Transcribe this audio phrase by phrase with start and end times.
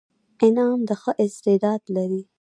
[0.45, 2.21] انعام د ښه استعداد لري.